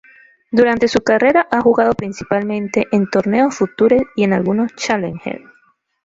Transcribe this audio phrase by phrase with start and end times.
[0.51, 5.45] Durante su carrera ha jugado principalmente en torneos Futures y en algunos Challengers.